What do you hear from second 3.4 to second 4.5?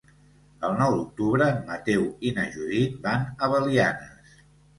a Belianes.